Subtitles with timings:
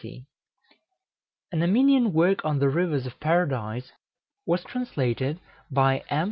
[1.51, 3.91] An Armenian work on the rivers of Paradise
[4.47, 5.39] was translated
[5.69, 6.19] by M.